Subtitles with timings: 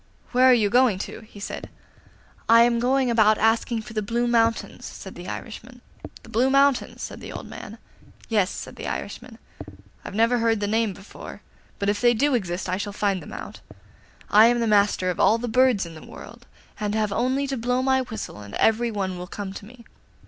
[0.31, 1.69] 'Where are you going to?' he said.
[2.49, 5.79] 'I am going about asking for the Blue Mountains,' said the Irishman.
[6.23, 7.77] 'The Blue Mountains?' said the old man.
[8.27, 9.37] 'Yes,' said the Irishman.
[10.03, 11.43] 'I never heard the name before;
[11.77, 13.61] but if they do exist I shall find them out.
[14.27, 16.47] I am master of all the birds in the world,
[16.79, 19.85] and have only to blow my whistle and every one will come to me.